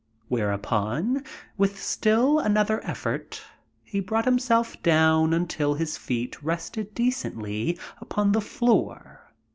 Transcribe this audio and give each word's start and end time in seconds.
Whereupon, 0.29 1.23
with 1.59 1.79
still 1.79 2.39
another 2.39 2.83
effort, 2.83 3.43
he 3.83 3.99
brought 3.99 4.25
himself 4.25 4.81
down 4.81 5.31
until 5.31 5.75
his 5.75 5.95
feet 5.95 6.41
rested 6.41 6.95
decently 6.95 7.77
upon 8.01 8.31
the 8.31 8.41
floor. 8.41 9.31